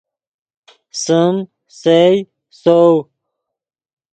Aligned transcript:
سیم، 1.01 1.35
سئے، 1.79 2.01
سؤ 2.61 2.89